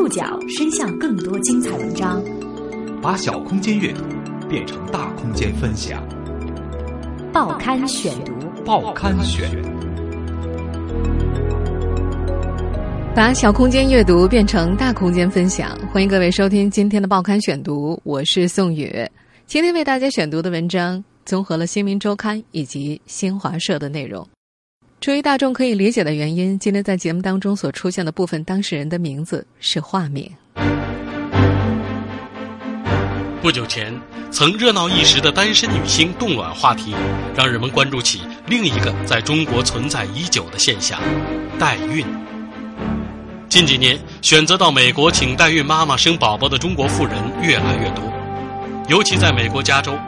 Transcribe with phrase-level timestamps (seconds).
[0.00, 2.24] 触角伸向更多精彩文章，
[3.02, 4.02] 把小空间阅读
[4.48, 6.02] 变成大空间分享。
[7.34, 8.32] 报刊选读，
[8.64, 9.46] 报刊选。
[13.14, 18.90] 把小空间阅读变成大空间分享，欢迎各位收听今天的报刊选读，我是宋宇。
[19.44, 24.26] 今天为大家选读的文章综合了《新民周刊》以及新华社的内容。
[25.00, 30.30] 出于大众可以理解的原因，今天在节目当中所出现的部分当事人的名字是化名。
[33.40, 33.98] 不久前，
[34.30, 36.94] 曾热闹一时的单身女星冻卵话题，
[37.34, 41.00] 让人们关注起另一个在中国存在已久的现象——
[41.58, 42.04] 代孕。
[43.48, 48.04] 近几年，选择到美国请代孕妈妈生宝宝的中国妇人越来越多，
[48.88, 49.98] 尤其在美国加州，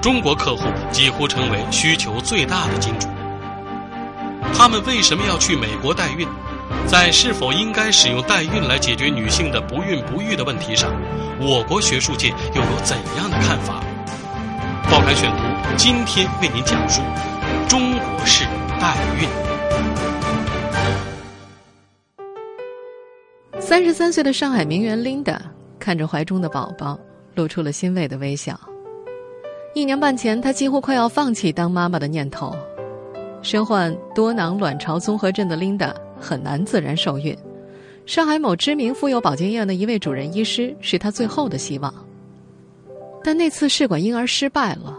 [0.00, 3.08] 中国客户几乎成为需求最大的金主。
[4.54, 6.26] 他们为什么要去美国代孕？
[6.86, 10.92] 在是否应该使用代孕来解决女性的不孕不育的问题上，
[11.40, 13.82] 我国学术界又有怎样的看法？
[14.90, 15.42] 报刊选读
[15.76, 17.02] 今天为您讲述
[17.68, 18.44] 中国式
[18.80, 19.28] 代孕。
[23.60, 25.38] 三十三岁的上海名媛 Linda
[25.78, 26.98] 看着怀中的宝宝，
[27.34, 28.58] 露出了欣慰的微笑。
[29.74, 32.56] 一年半前，她几乎快要放弃当妈妈的念头。
[33.46, 37.32] 身患多囊卵巢综合症的 Linda 很难自然受孕，
[38.04, 41.94] 上海某知名妇幼保健院的一位主任医师是她最后的希望。
[43.22, 44.92] 但那次试管婴儿失败了，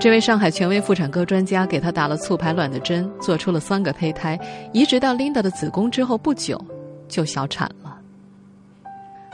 [0.00, 4.36] 这位上海权威妇产科专家给她打了促排卵的针，做出了三个胚胎，
[4.72, 6.60] 移植到 Linda 的子宫之后不久
[7.06, 8.00] 就小产了。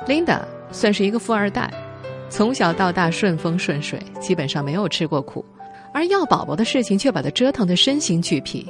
[0.07, 1.73] Linda 算是一个富二代，
[2.29, 5.43] 从小到大顺风顺水，基本上没有吃过苦。
[5.95, 8.67] 而要宝宝的事情却把他折腾得身心俱疲。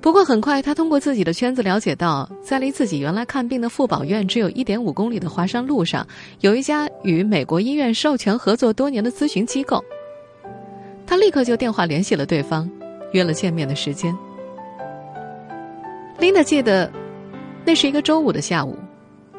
[0.00, 6.06] 不过很快，他通过自己的圈子了解到，在离自己原来看病的妇保院只有一点五公里的华山路上，
[6.40, 9.84] 有一家与美国医院授权合作多年的咨询机构。
[11.04, 12.70] 他立刻就电话联系了对方，
[13.12, 14.16] 约了见面的时间。
[16.18, 16.90] 琳达记得，
[17.66, 18.78] 那是一个周五的下午，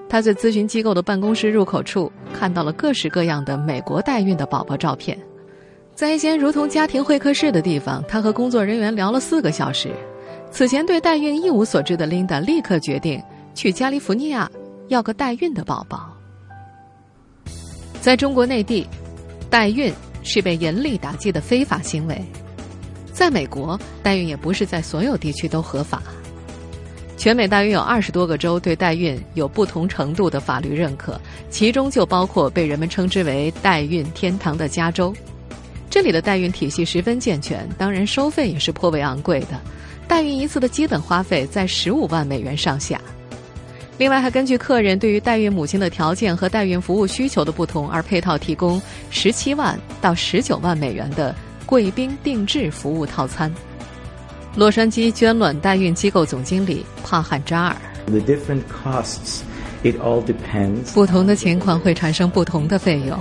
[0.10, 5.18] 他在咨询机构的办公室入口处看到了各式各样的美国代孕的宝宝照片。
[6.02, 9.92] 在一间如同家庭会客室的地方，他和工作人员聊了四个小时。
[10.50, 13.22] 此前对代孕一无所知的琳达立刻决定
[13.54, 14.50] 去加利福尼亚
[14.88, 16.12] 要个代孕的宝宝。
[18.02, 18.88] 在中国内地，
[19.48, 22.16] 代孕是被严厉打击的非法行为；
[23.14, 26.02] 在美国，代孕也不是在所有地区都合法。
[27.16, 35.14] 全美大约有二十多个州对代孕有不同程度的法律认可，其中就包括被人们称之为“代孕天堂”的加州。
[35.92, 39.60] 这里的代孕体系十分健全，当然收费也是颇为昂贵的。
[40.08, 43.00] 代孕一次的基本花费在十五万美元上下。
[43.98, 51.36] 另外，还根据客人对于代孕母亲的条件和代孕服务需求的不同而配套提供十七万到十九万美元的
[51.66, 53.54] 贵宾定制服务套餐。
[54.56, 57.76] 洛杉矶捐卵代孕机构总经理帕汉扎尔
[58.06, 59.42] ：The different costs,
[59.84, 60.94] it all depends.。
[60.94, 63.20] 不同的情况会产生不同的费用。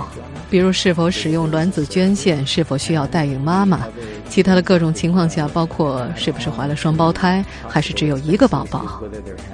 [0.51, 3.87] 比如是否使用卵子捐献，是否需要代孕妈妈，
[4.29, 9.01] 其他的各种情况下，包括是不是怀了双胞胎，还是只有一个宝宝，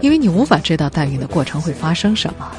[0.02, 2.52] 因为你无法知道代孕的过程会发生什么。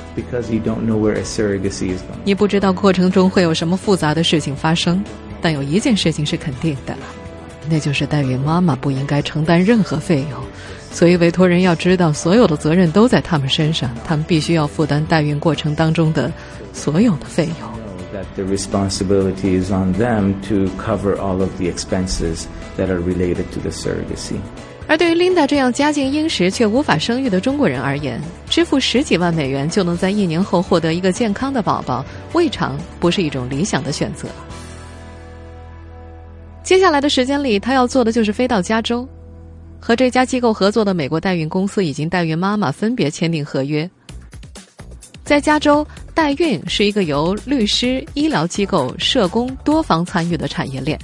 [2.25, 5.03] 你不知道过程中会有什么复杂的事情发生，
[5.43, 6.95] 但有一件事情是肯定的，
[7.69, 10.41] 那就是代孕妈妈不应该承担任何费用，
[10.93, 16.31] 所以委托人要知道所有的责任都在他们身上，他们必须要负担代孕过程当中的
[16.73, 17.78] 所有的费用。
[18.37, 22.47] The responsibility is on them to cover all of the expenses
[22.77, 24.37] that are related to the surrogacy.
[24.87, 34.29] 而对于 Linda 这样家境殷实却无法生育的中国人而言，支付十几万美元就能在一年后获得一个健康的宝宝，未尝不是一种理想的选择。
[36.63, 39.07] 接下来的时间里，他要做的就是飞到加州，
[39.79, 43.89] 和这家机构合作的美国代孕公司以及代孕妈妈分别签订合约。
[45.23, 45.87] 在加州，
[46.19, 50.99] 代孕是一个由律师、医疗机构、社工多方参与的产业链。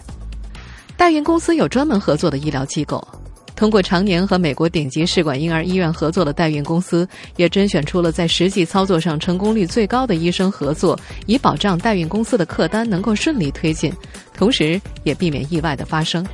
[0.96, 3.06] 代孕公司有专门合作的医疗机构，
[3.54, 13.92] 通过常年和美国顶级试管婴儿医院合作的代孕公司，也甄选出了在实际操作上成功率最高的医生合作，以保障代孕公司的客单能够顺利推进，
[14.36, 16.26] 同时也避免意外的发生。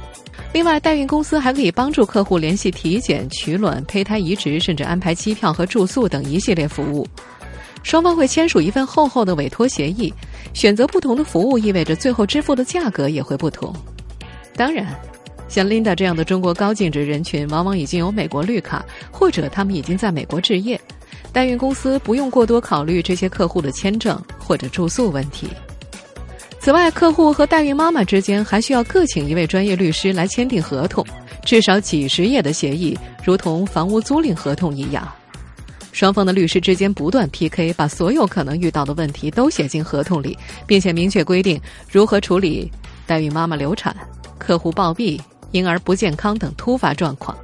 [0.55, 7.07] 另外，代孕公司还可以帮助客户联系体检、取卵、胚胎移植，甚至安排机票和住宿等一系列服务。
[7.83, 10.13] 双方会签署一份厚厚的委托协议，
[10.53, 13.75] 选择不同的服务意味着最后支付的价格也会不同。
[14.55, 14.87] 当然，
[15.49, 20.81] 像 Linda 这样的中国高净值人群，往往已经有美国绿卡，或者他们已经在美国置业，
[21.33, 25.49] 代孕公司不用过多考虑这些客户的签证或者住宿问题。
[26.61, 31.05] 此外，客户和代孕妈妈之间还需要各请一位专业律师来签订合同，
[31.43, 35.11] 至少几十页的协议，如同房屋租赁合同一样。
[35.93, 41.61] 双方的律师之间不断 PK，把所有可能遇到的问题都写进合同里，并且明确规定
[41.91, 42.71] 如何处理
[43.07, 43.95] 代孕妈妈流产、
[44.39, 45.21] 客户暴毙、
[45.51, 47.37] 婴儿不健康等突发状况。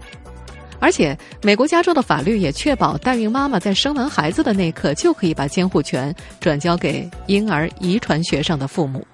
[0.78, 9.04] 而且，美国加州的法律也确保代孕妈妈在生完孩子的那一刻就可以把监护权转交给婴儿遗传学上的父母。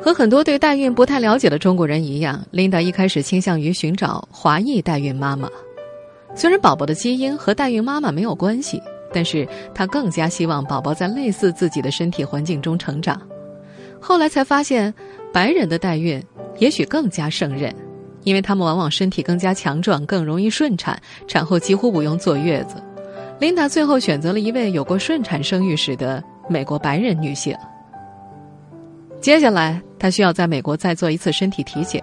[0.00, 5.48] 和很多对代孕不太了解的中国人一样，琳达一开始倾向于寻找华裔代孕妈妈。
[6.34, 8.80] 虽然宝宝的基因和代孕妈妈没有关系，
[9.12, 13.20] 但是她更加希望宝宝在类似自己的身体环境中成长。
[14.00, 14.92] 后来才发现，
[15.32, 16.22] 白人的代孕
[16.58, 17.74] 也许更加胜任。
[18.24, 22.74] 因为他们往往身体更加强壮，更容易顺产，产后几乎不用坐月子。
[23.38, 27.56] 琳达最后选择了一位有过顺产生育史的美国白人女性。
[29.20, 32.02] 接下来，她需要在美国再做一次身体体检。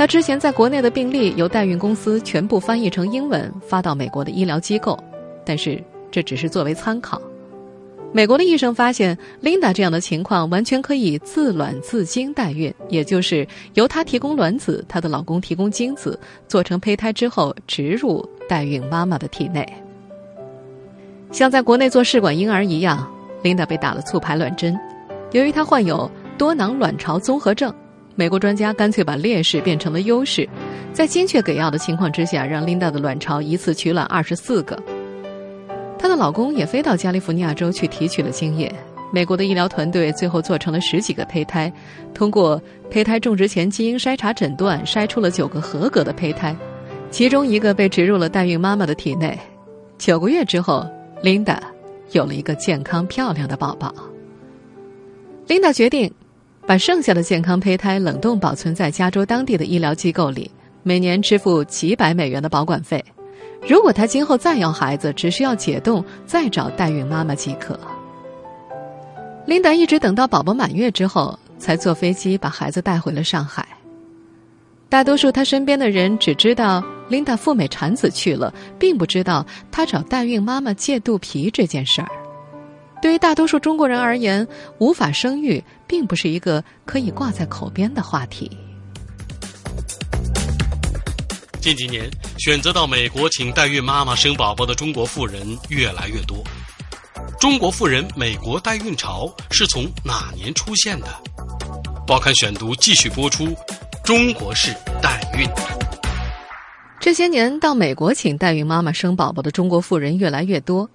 [0.00, 4.98] 她之前在国内的病例由代孕公司全部翻译成英文发到美国的医疗机构，
[5.44, 5.78] 但是
[6.10, 7.20] 这只是作为参考。
[8.10, 16.18] 美国的医生发现，Linda 这样的情况完全可以自卵自精代孕，也就是由她提供卵子，她的老公提供精子，
[16.48, 19.70] 做成胚胎之后植入代孕妈妈的体内。
[21.30, 23.06] 像在国内做试管婴儿一样
[23.42, 24.74] ，Linda 被打了促排卵针。
[25.32, 27.70] 由于她患有多囊卵巢综合症，
[28.14, 30.48] 美国专家干脆把劣势变成了优势，
[30.92, 34.78] 在精确给药的情况之下，让 Linda 的卵巢一次取卵二十四个。
[35.98, 38.72] 她的老公也飞到加利福尼亚州去提取了精液。
[39.12, 41.72] 美国的医疗团队最后做成了十几个胚胎，
[42.14, 46.54] 通过胚胎种植前基因筛查诊断，筛出了九个合格的胚胎，
[47.10, 49.36] 其中一个被植入了代孕妈妈的体内。
[49.98, 50.86] 九个月之后
[51.22, 51.58] ，Linda
[52.12, 53.92] 有了一个健康漂亮的宝宝。
[55.48, 56.12] 琳达决定
[56.70, 60.48] 把剩下的健康胚胎冷冻保存在加州当地的医疗机构里，
[60.84, 63.04] 每年支付几百美元的保管费。
[63.66, 67.76] 如果她今后再要孩子，只需要解冻再找代孕妈妈即可。
[69.46, 73.66] 琳达一直等到宝宝满月之后，才坐飞机把孩子带回了上海。
[74.88, 82.08] 大多数她身边的人只知道琳达赴美产子去了，并不知道她找代孕妈妈借肚皮这件事儿。
[83.00, 84.46] 对于大多数中国人而言，
[84.78, 88.50] 无法生育并不是一个可以挂在口边的话题。
[91.60, 96.42] 近几年，选择到美国请代孕妈妈生宝宝的中国妇人越来越多。
[97.38, 101.06] 中国妇人美国代孕潮是从哪年出现的？
[102.06, 103.54] 报刊选读继续播出：
[104.04, 105.46] 中国式代孕。
[106.98, 110.88] 这些年到美国请代孕妈妈生宝宝的中国妇人越来越多，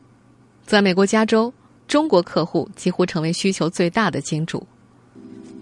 [0.65, 1.51] 在美国加州，
[1.87, 4.65] 中国客户几乎成为需求最大的金主。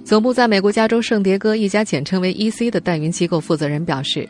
[0.05, 4.27] 总部在美国加州圣迭戈一家简称为 “E.C.” 的代孕机构负责人表示。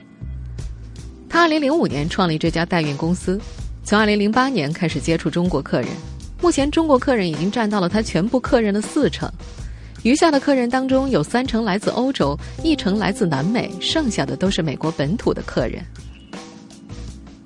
[1.27, 3.41] 他二零零五年创立这家代孕公司，
[3.83, 5.89] 从二零零八年开始接触中国客人，
[6.39, 9.27] 目前中国客人已经占到了他全部客人的四成，
[10.03, 15.83] 余下的客人当中有三成来自欧洲，一成来自南美，剩下的都是美国本土的客人。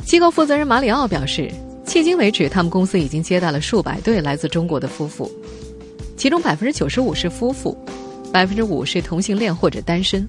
[0.03, 1.49] 机构负责人马里奥表示，
[1.87, 5.31] 迄今为止，他们公司已经接待了数百对来自中国的夫妇，
[6.17, 7.75] 其中百分之九十五是夫妇，
[8.31, 10.27] 百分之五是同性恋或者单身。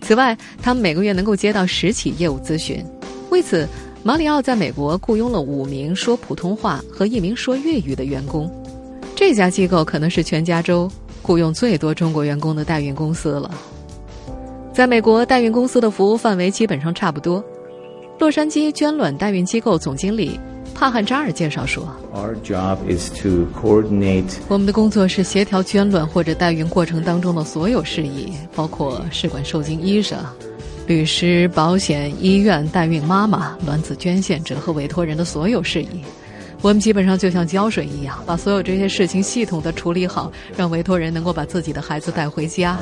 [0.00, 2.82] 此外，他们每个月能够接到十起业务咨询。
[3.30, 3.68] 为此，
[4.04, 8.50] 马里奥在美国雇佣了五名说普通话和一名说粤语的员工。
[9.14, 10.90] 这家机构可能是全加州
[11.20, 13.50] 雇佣最多中国员工的代孕公司了。
[14.72, 17.44] 在美国，代孕公司的服务范围基本上差不多。
[18.18, 20.38] 洛杉矶捐卵代孕机构总经理。
[20.82, 21.88] 帕汉扎尔介绍说
[24.48, 30.18] ：“我们的工作是协调捐卵或者代孕过程当中的所有事宜，包括试管受精医生、
[30.88, 36.02] 律师、保险、医院、代孕妈妈、卵子捐献者和委托人的所有事宜。
[36.62, 42.76] 我们基本上就像浇水一样，把所有这些事情系统的处理好，让委托人能够把自己的孩子带回家。”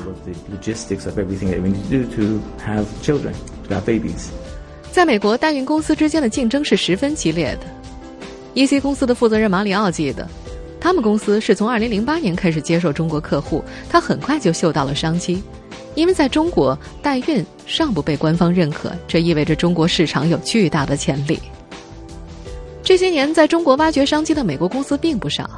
[4.90, 7.79] 在美国，代孕公司之间的竞争是十分激烈的。
[8.54, 10.26] E.C 公司的负责人马里奥记得，
[10.80, 15.42] 他们公司是从2008年开始接受中国客户，他很快就嗅到了商机，
[15.94, 21.38] 因为在中国代孕尚不被官方认可，这意味着中国市场有巨大的潜力。
[22.82, 25.48] 这些年在中国挖掘商机的美国公司并不少。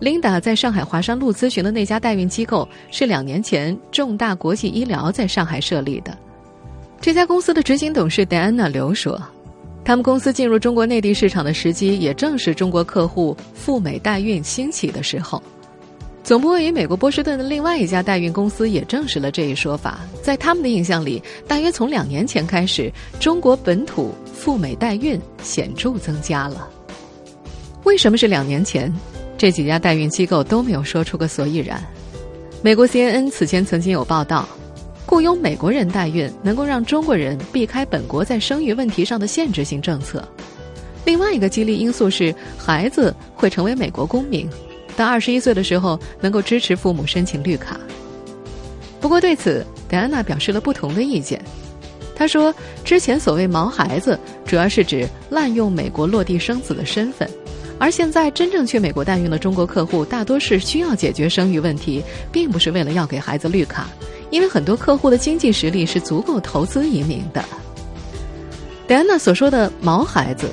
[0.00, 6.16] Linda 在上海华山路咨询的那家代孕机构是两年前重大国际医疗在上海设立的。
[7.00, 9.20] 这家公司的执行董事戴安娜刘说。
[9.88, 15.42] 他们公司进入中国内地市场的时机，也正是中国客户赴美代孕兴起的时候。
[16.22, 20.00] 总部位于美国波士顿的另外一家代孕公司也证实了这一说法。
[20.22, 26.68] 在他们的印象里，大约从两年前开始，中国本土赴美代孕显著增加了。
[27.84, 28.94] 为什么是两年前？
[29.38, 31.82] 这几家代孕机构都没有说出个所以然。
[32.60, 34.46] 美国 CNN 此前曾经有报道。
[35.08, 40.22] 雇佣美国人代孕能够让中国人避开本国在生育问题上的限制性政策。
[41.06, 44.46] 另外一个激励因素是，孩子会成为美国公民，
[44.98, 47.80] 到二十一岁的时候能够支持父母申请绿卡。
[49.00, 51.42] 不过对此，戴安娜表示了不同的意见。
[52.14, 57.26] 她说，之前所谓“毛孩子”主要是指滥用美国落地生子的身份，
[57.78, 63.88] 而现在真正去美国代孕的中国客户，大多是需要解决生育问题，并不是为了要给孩子绿卡。
[64.30, 67.44] 因为很多客户的经济实力是足够投资移民的。
[68.86, 70.50] 戴安娜所说的“毛孩子”，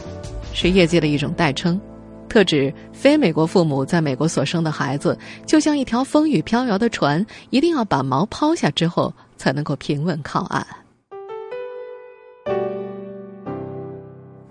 [0.54, 1.80] 是业界的一种代称，
[2.28, 10.66] 特指非美国父母在美国所生的孩子，就像一条风雨飘摇的船，一定要把锚抛下之后，才能够平稳靠岸。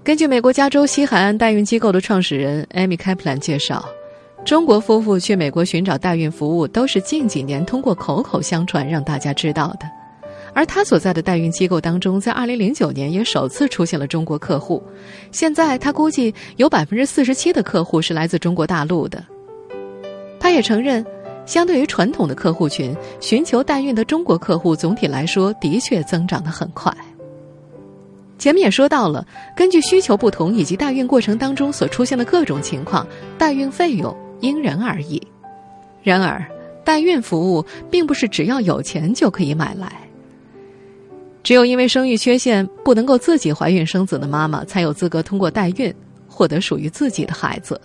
[0.02, 3.84] 根据美国加州西海岸代孕机构的创始人艾米·开普兰介绍。
[4.44, 9.90] 中国夫妇去美国寻找代孕服务，都是近几年通过口口相传让大家知道的。
[10.52, 14.82] 而他所在的代孕机构当中，在二零零九年也首次出现了中国客户。
[15.32, 19.24] 现在他估计有百分之四十七的客户是来自中国大陆的。
[20.38, 21.04] 他也承认，
[21.46, 26.94] 相对于传统的客户群，寻求代孕的中国客户总体来说的确增长得很快。
[28.38, 33.06] 前面也说到了，根据需求不同以及代孕过程当中所出现的各种情况，
[33.38, 34.14] 代孕费用。
[34.40, 35.20] 因人而异，
[36.02, 36.44] 然而
[36.84, 39.92] 代孕服务并不是只要有钱就可以买来。
[41.42, 45.94] 只有因为生育缺陷不能够自己怀孕生子的妈妈，才有资格通过代孕
[46.26, 47.80] 获得属于自己的孩子。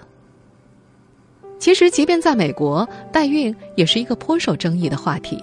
[1.59, 5.37] 其实，即便在美国，代孕也是一个颇受争议的话题。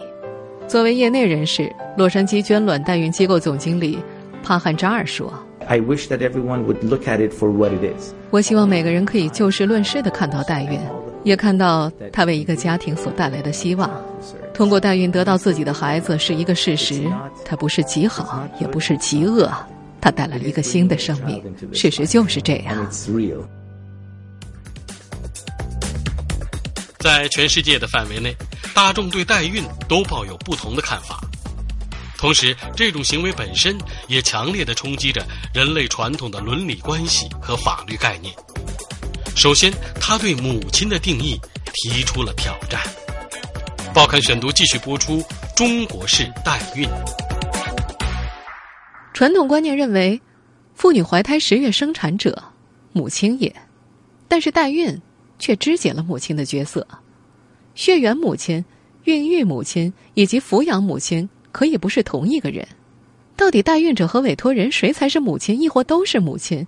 [0.67, 3.99] 作为业内人士，洛杉矶捐卵代孕机构总经理
[4.43, 5.33] 帕汉扎尔说。
[5.69, 8.13] I wish that everyone would look at it for what it is.
[8.31, 10.79] 我希望每个人可以就事论事的看到代孕，
[11.25, 13.91] 也看到它为一个家庭所带来的希望。
[14.55, 17.03] 通过代孕得到自己的孩子是一个事实，
[17.45, 19.51] 它不是极好，也不是极恶，
[20.01, 21.43] 它带来了一个新的生命。
[21.73, 22.89] 事实就是这样。
[27.01, 28.35] 在全世界的范围内，
[28.75, 31.21] 大众对代孕都抱有不同的看法。
[32.19, 33.77] 同时，这种行为本身
[34.09, 38.35] 也强烈的冲击着人类传统的伦理关系和法律概念。
[39.37, 39.71] 首先，
[40.01, 41.39] 他对母亲的定义
[41.75, 42.81] 提出了挑战。
[43.95, 45.23] 报刊选读继续播出：
[45.55, 46.89] 中国式代孕。
[49.13, 50.21] 传统观念认为，
[50.75, 52.43] 妇女怀胎十月生产者，
[52.93, 53.51] 母亲也；
[54.27, 55.01] 但是代孕
[55.39, 56.87] 却肢解了母亲的角色。
[57.75, 58.65] 血缘母亲、
[59.05, 61.29] 孕育母亲以及抚养母亲。
[61.57, 62.69] 可以不是同一个人，
[63.35, 66.67] 到底代孕者和委托人谁才是母亲，亦或都是母亲？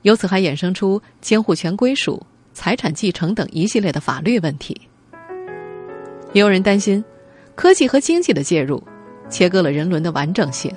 [0.00, 2.24] 由此还衍生出监护权归属、
[2.54, 4.80] 财产继承等一系列的法律问题。
[6.32, 7.04] 也有人担心，
[7.54, 8.82] 科技和经济的介入，
[9.28, 10.74] 切割了人伦的完整性。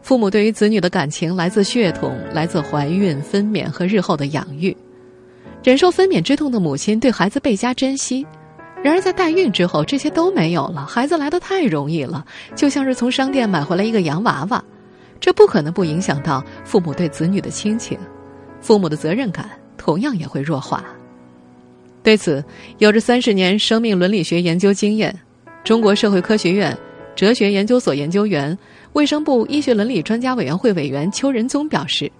[0.00, 4.74] 父母对于子女的感情来自血统，来自怀孕、分娩和日后的养育。
[5.62, 8.26] 忍受分娩之痛的母亲对孩子倍加珍惜。
[8.82, 10.86] 然而，在代孕之后，这些都没有了。
[10.86, 14.64] 孩子来的太容易了，就像是从商店买回来一个洋娃娃，
[15.20, 17.98] 这不可能不影响到父母对子女的亲情，
[18.60, 20.84] 父母的责任感同样也会弱化。
[22.04, 22.42] 对此，
[22.78, 25.14] 有着三十年生命伦理学研究经验，
[25.64, 26.74] 中国社会科学院
[27.16, 28.56] 哲学研究所研究员、
[28.92, 32.10] 卫生部医学伦理专家委员会委员邱仁宗表示：“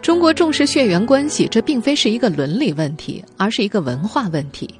[0.00, 4.74] 中国重视血缘关系，这并非是一个伦理问题，而是一个文化问题。”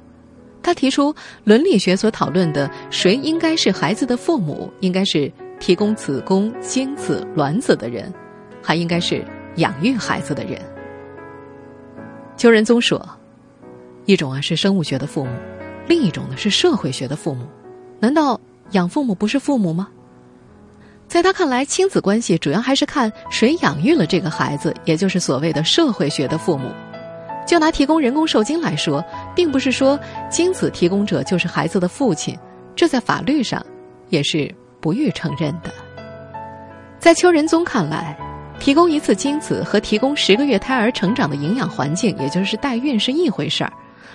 [0.63, 8.11] 他提出，伦理学所讨论的谁应该是孩子的父母，应该是提供子宫、精子、卵子的人，
[8.61, 9.23] 还应该是
[9.57, 10.59] 养育孩子的人。
[12.37, 13.07] 邱仁宗说
[14.05, 15.31] ：“一种啊是生物学的父母，
[15.87, 17.45] 另一种呢是社会学的父母。
[17.99, 18.39] 难道
[18.71, 19.89] 养父母不是父母吗？”
[21.07, 26.71] 在他看来，亲子关系主要还是看谁养育了这个孩子，也就是所谓的社会学的父母。
[27.45, 29.03] 就拿提供人工受精来说，
[29.35, 32.37] 并不是说精子提供者就是孩子的父亲，
[32.75, 33.63] 这在法律上
[34.09, 35.71] 也是不予承认的。
[36.99, 38.17] 在邱仁宗看来，
[38.59, 43.73] 提供一次精子和提供十个月胎儿成长的营养环境，也就是代孕是一回事儿。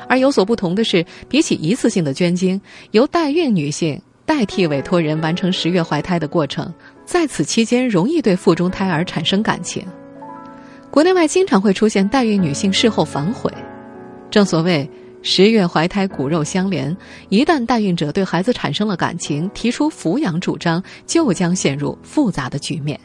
[0.08, 2.58] 而有所不同的是，比起一次性的捐精，
[2.92, 6.73] 由代孕女性代替委托人完成十月怀胎的过程，
[7.04, 9.87] 在此期间容易对腹中胎儿产生感情。
[10.99, 13.49] 国内外经常会出现代孕女性事后反悔。
[14.33, 14.90] 正所谓
[15.23, 16.97] “十月怀胎，骨肉相连”，
[17.31, 22.99] 一旦代孕者对孩子产生了感情，提出抚养主张，就将陷入复杂的局面。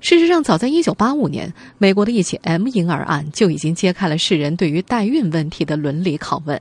[0.00, 6.60] 事实上，早在1985年，美国的一起 M 婴儿案就已经揭开了世人对于代孕问题的伦理拷问。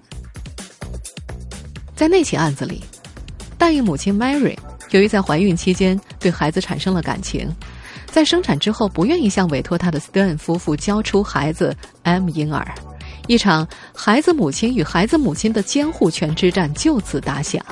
[1.93, 2.81] 在那起案子里，
[3.57, 4.55] 代孕母亲 Mary
[4.91, 7.53] 由于在怀孕期间对孩子产生了感情，
[8.11, 12.75] 在生产之后不愿意向委托他的斯特恩夫妇交出孩子 M 婴儿，
[13.27, 17.63] 一场孩子母亲与孩子母亲的监护权之战就此打响。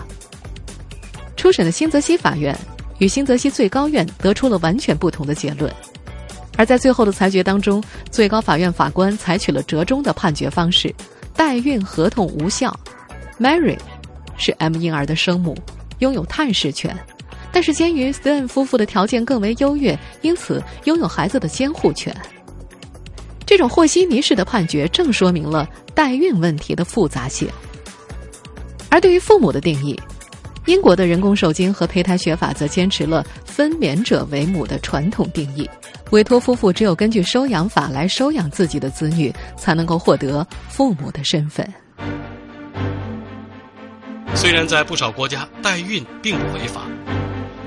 [1.36, 2.58] 初审的新泽西法院。
[3.00, 5.74] 与新泽西最高院得出了完全不同的结论，
[6.58, 7.82] 而在最后的裁决当中，
[8.12, 10.94] 最高法院法官采取了折中的判决方式，
[11.34, 12.78] 代孕合同无效。
[13.40, 13.78] Mary
[14.36, 15.58] 是 M 婴儿的生母，
[16.00, 16.94] 拥有探视权，
[17.52, 22.16] 但是鉴于 Stone 夫妇的条件更为优越，因此拥有孩子的监护权。
[23.46, 27.50] 这种和稀泥式的判决正说明了代孕问题的复杂性，
[28.90, 30.00] 而对于父母的定义。
[30.66, 35.68] 英国的人工受精和胚胎学法则坚持了分娩者为母的传统定义，
[36.12, 41.68] 委托夫妇只有根据收养法来收养自己的子女，才能够获得父母的身份。
[44.36, 46.86] 虽然在不少国家代孕并不违法，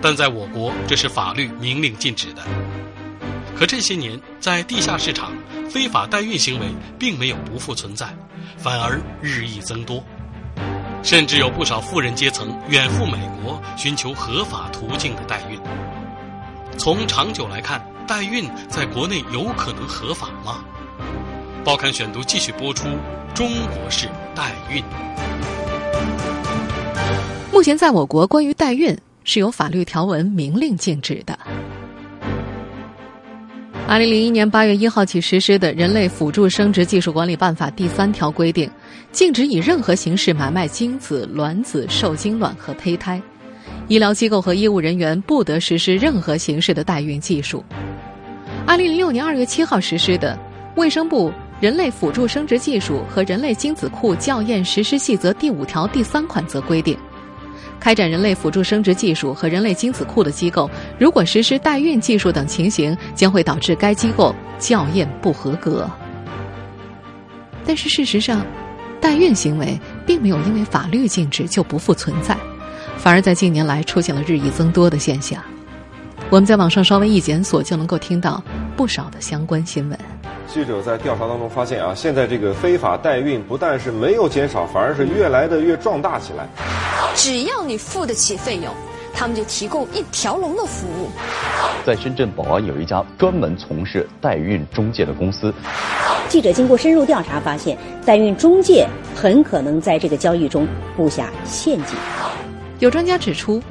[0.03, 2.43] 但在我国这是法律明令禁止的。
[3.57, 5.33] 可这些年，在地下市场，
[5.71, 6.67] 非法代孕行为
[6.99, 8.09] 并没有不复存在，
[8.59, 10.03] 反而日益增多。
[11.05, 15.61] 甚至有不少富人阶层远赴美国寻求合法途径的代孕。
[16.77, 20.65] 从长久来看，代孕在国内有可能合法吗？
[21.65, 22.89] 报刊选读继续播出：
[23.35, 24.83] 中国式代孕。
[27.53, 31.39] 目前，在我国，关于代孕是有法律条文明令禁止的。
[33.89, 38.71] 二零零一年八月一号起实施的《人类辅助生殖技术管理办法》第三条规定，
[39.11, 43.21] 禁止以任何形式买卖精子、卵子、受精卵和胚胎。
[43.89, 47.63] 医疗机构和医务人员不得实施任何形式的代孕技术。
[48.67, 50.39] 二零零六年二月七号实施的
[50.81, 56.97] 《卫生部人类辅助生殖技术和人类精子库校验实施细则》第五条第三款则规定。
[57.81, 65.89] 开展人类辅助生殖技术和人类精子库的机构，如果实施代孕技术等情形，将会导致该机构校验不合格。
[67.65, 68.45] 但是事实上，
[69.01, 72.37] 代孕行为并没有因为法律禁止就不复存在，
[72.97, 75.43] 反而在近年来出现了日益增多的现象。
[76.31, 78.43] 我们在网上稍微一检索，就能够听到
[78.77, 79.99] 不少的相关新闻。
[80.49, 86.47] 记者在调查当中发现啊，现在这个非法代孕不但是没有减少，反而是越来的越壮大起来。
[87.15, 88.73] 只要你付得起费用，
[89.13, 91.11] 他们就提供一条龙的服务。
[91.85, 95.53] 在深圳宝安有一家专门从事代孕中介的公司。
[96.29, 101.97] 记者经过深入调查发现，代孕中介很可能在这个交易中布下陷阱。
[102.79, 103.63] 有专家指出，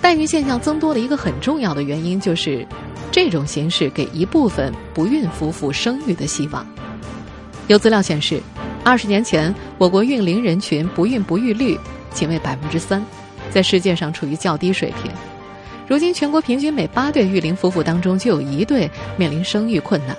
[0.00, 2.66] 代孕现象增多的一个很重要的原因就是。
[3.12, 6.64] 这种形式给一部分不孕夫妇生育的希望。
[7.66, 8.40] 有资料显示，
[8.84, 11.76] 二十年前我国孕龄人群不孕不育率
[12.12, 13.04] 仅为百分之三，
[13.50, 15.10] 在世界上处于较低水平。
[15.86, 20.16] 如今，全国平均每八对育龄夫妇当中就有一对面临生育困难，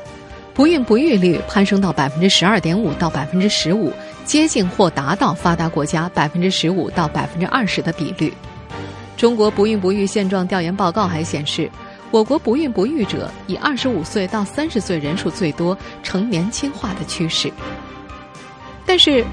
[0.53, 3.93] 不孕不育率攀升到百分之十二点五到百分之十五，
[4.25, 8.33] 接近或达到发达国家百分之十五到百分之二十的比率。
[9.15, 11.69] 中国不孕不育现状调研报告还显示。
[12.09, 17.49] 我国不孕不育者以二十五岁到三十岁人数最多，呈年轻化的趋势。
[18.85, 19.23] 但是，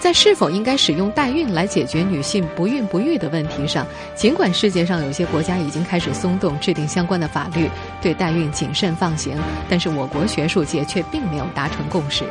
[0.00, 7.68] 在是否应该使用代孕来解决女性不孕不育的问题上，尽管世界上有些国家已经开始松动制定相关的法律，
[8.00, 9.36] 对代孕谨慎放行，
[9.68, 12.24] 但是我国学术界却并没有达成共识。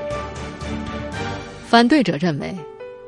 [1.68, 2.56] 反对者认为，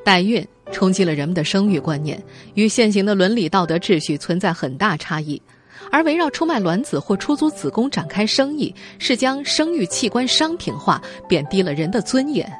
[0.03, 2.21] 代孕冲击了人们的生育观念，
[2.53, 5.41] 与现行的伦理道德秩序存在很大差异。
[5.89, 12.51] 而围绕出卖卵子或出租子宫展开生意，是将生育器官商品化，贬低了人的尊严。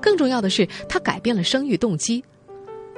[0.00, 2.22] 更重要的是，它改变了生育动机。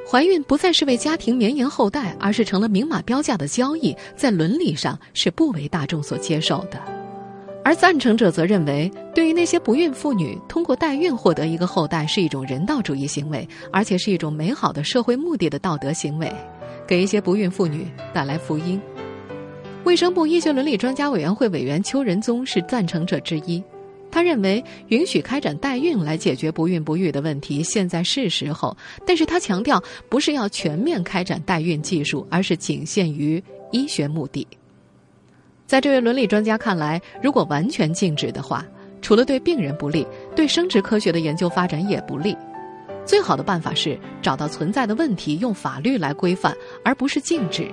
[0.09, 6.81] 怀孕不再是为家庭绵延后代，而是成了明码标价的交易，在伦理上是不为大众所接受的。
[7.63, 16.33] 而赞成者则认为，对于那些不孕妇女，通过代孕获得一个后代是一种人道主义行为，而且是一种美好的社会目的的道德行为，
[16.87, 18.81] 给一些不孕妇女带来福音。
[19.85, 23.63] 卫生部医学伦理专家委员会委员邱仁宗是赞成者之一，
[24.11, 28.77] 他认为允许开展代孕来解决不孕不育的问题，现在是时候。
[29.07, 34.47] 但是他强调，不是要全面开展代孕技术，而是仅限于医学目的。
[35.67, 38.67] 在这位伦理专家看来，如果完全禁止的话，
[39.01, 42.37] 除了对病人不利，对生殖科学的研究发展也不利。
[43.07, 47.71] 最好的办法是找到存在的问题，用法律来规范，而不是禁止。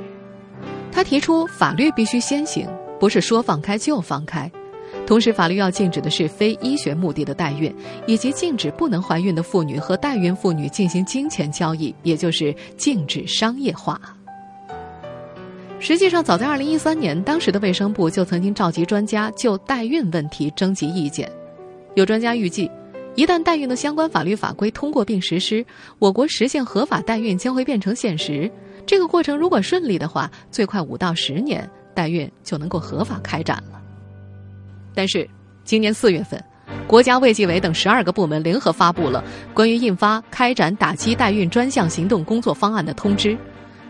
[0.91, 2.67] 他提出，法律必须先行，
[2.99, 4.49] 不是说放开就放开。
[5.07, 7.73] 同时，法律要禁止的是非医学目的的代孕，
[8.05, 13.99] 以及禁止不能怀孕的妇女和代孕妇女进行金钱交易，也就是禁止商业化。
[15.79, 21.31] 实际上，早在2013年，当时的卫生部就曾经召集专家就代孕问题征集意见。
[21.95, 22.69] 有专家预计，
[23.15, 25.65] 一旦代孕的相关法律法规通过并实施，
[25.99, 28.51] 我国实现合法代孕将会变成现实。
[28.85, 33.81] 这个过程如果顺利的话，最快五到十年，代孕就能够合法开展了。
[34.97, 35.29] 但是，
[35.63, 36.43] 今年四月份，
[36.87, 43.37] 国家卫计委等十二个部门联合发布了关于印发开展打击代孕专项行动工作方案的通知。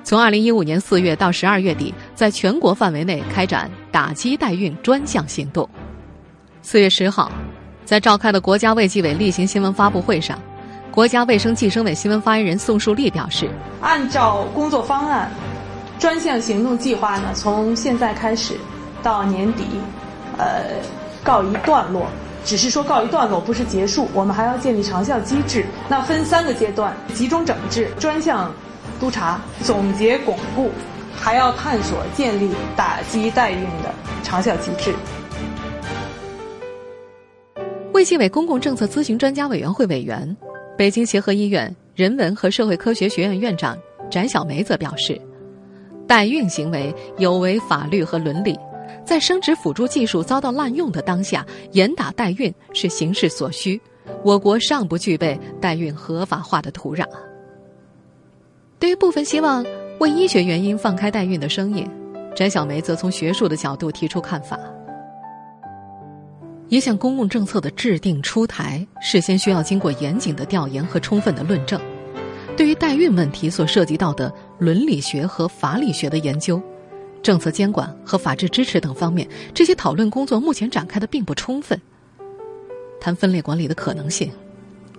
[0.03, 5.69] 从二零一五年四月到十二月底，在全国范围内开展打击代孕专项行动。
[6.61, 7.31] 四月十号，
[7.85, 10.37] 在召开的国家卫计委例行新闻发布会上，
[10.91, 15.31] 国家卫生计生委新闻发言人宋树立表示：“按照工作方案，
[15.99, 18.55] 专项行动计划呢，从现在开始
[19.01, 19.63] 到年底，
[20.37, 20.65] 呃，
[21.27, 22.07] 告一段落。
[22.45, 24.07] 只是说告一段落，不是结束。
[24.13, 25.65] 我们还要建立长效机制。
[25.89, 28.49] 那分三个阶段：集中整治、专项。”
[29.01, 30.71] 督查、总结、巩固，
[31.13, 34.95] 还要探索建立打击代孕的长效机制。
[37.93, 40.35] 卫计委公共政策咨询专家委员会委员、
[40.77, 43.77] 北京协和医院人文和社会科学学院院长
[44.09, 45.21] 翟小梅则表示，
[46.07, 48.57] 代孕行为有违法律和伦理，
[49.07, 53.79] 在生殖辅助技术遭到滥用的当下，严打代孕是形势所需，
[54.21, 57.05] 我国尚不具备代孕合法化的土壤。
[58.77, 59.65] 对于部分希望
[60.01, 61.89] 为医学原因放开代孕的声音，
[62.35, 64.59] 翟小梅则从学术的角度提出看法。
[66.67, 71.79] 一项公共政策的制定出台，事先需要经过严谨的调研和充分的论证。
[72.57, 76.61] 对于代孕问题所涉及到的伦理学和法理学的研究、
[77.27, 81.77] 政策监管和法治支持等方面，这些讨论工作目前展开的并不充分。
[83.01, 84.31] 谈分裂管理的可能性，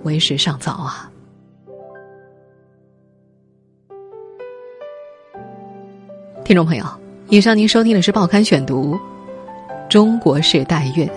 [0.03, 1.11] 为时尚早啊。
[6.45, 6.85] 听众朋友，
[7.31, 8.95] 以上您收听的是《报刊选读》，
[9.89, 11.09] 中国式代孕。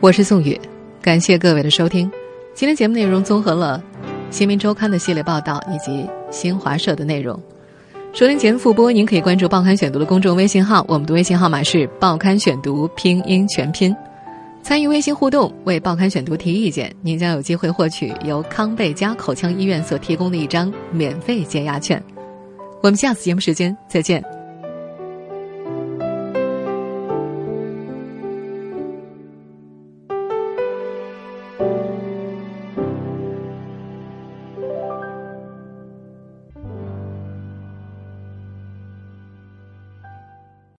[0.00, 0.58] 我是宋宇，
[1.02, 2.10] 感谢各位的收听。
[2.54, 3.84] 今天节目内容综合了
[4.34, 7.38] 《新民周刊》的系列报道以及新华社的内容。
[8.16, 13.94] 收听前复播，您可以关注《报刊选读》的公众微信号，我们的微信号码是《报刊选读》拼音全拼。
[14.62, 22.02] 参与微信互动，为《报刊选读》提意见，您将有机会获取由康贝佳口腔医院所提供的一张免费解压券。
[22.82, 24.24] 我们下次节目时间再见。